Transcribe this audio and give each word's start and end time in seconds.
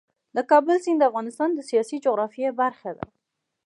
د 0.35 0.37
کابل 0.51 0.75
سیند 0.83 0.99
د 1.01 1.07
افغانستان 1.09 1.49
د 1.53 1.59
سیاسي 1.69 1.97
جغرافیه 2.05 2.49
برخه 2.61 2.91
ده. 2.97 3.05